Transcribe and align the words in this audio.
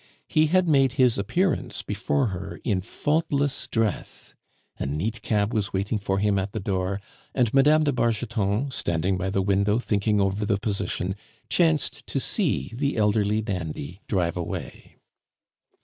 He 0.27 0.47
had 0.47 0.67
made 0.67 0.93
his 0.93 1.19
appearance 1.19 1.83
before 1.83 2.29
her 2.29 2.59
in 2.63 2.81
faultless 2.81 3.67
dress, 3.67 4.33
a 4.79 4.87
neat 4.87 5.21
cab 5.21 5.53
was 5.53 5.73
waiting 5.73 5.99
for 5.99 6.17
him 6.17 6.39
at 6.39 6.53
the 6.53 6.59
door; 6.59 6.99
and 7.35 7.53
Mme. 7.53 7.83
de 7.83 7.91
Bargeton, 7.93 8.71
standing 8.71 9.15
by 9.15 9.29
the 9.29 9.43
window 9.43 9.77
thinking 9.77 10.19
over 10.19 10.43
the 10.43 10.57
position, 10.57 11.15
chanced 11.49 12.07
to 12.07 12.19
see 12.19 12.71
the 12.73 12.97
elderly 12.97 13.43
dandy 13.43 14.01
drive 14.07 14.35
away. 14.37 14.95